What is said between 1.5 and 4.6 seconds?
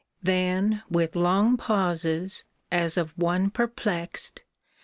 pauses, as of one perplexed.